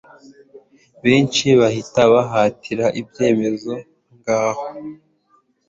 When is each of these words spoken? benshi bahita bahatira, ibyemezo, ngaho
benshi 1.03 1.45
bahita 1.59 2.01
bahatira, 2.13 2.85
ibyemezo, 3.01 3.73
ngaho 4.15 4.65